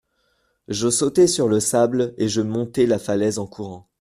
[0.67, 3.87] Je sautai sur le sable et je montai la falaise en courant.